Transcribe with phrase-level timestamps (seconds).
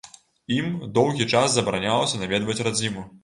[0.55, 3.05] Ім доўгі час забаранялася наведваць радзіму.